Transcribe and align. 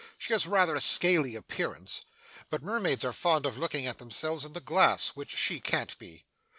She 0.17 0.33
has 0.33 0.47
rather 0.47 0.73
a 0.73 0.81
scaly 0.81 1.35
appearance. 1.35 2.01
But 2.49 2.63
mermaids 2.63 3.05
are 3.05 3.13
fond 3.13 3.45
of 3.45 3.59
looking 3.59 3.85
at 3.85 3.99
themselves 3.99 4.43
in 4.43 4.53
the 4.53 4.59
glass, 4.59 5.09
which 5.09 5.37
she 5.37 5.59
can't 5.59 5.95
be. 5.99 6.25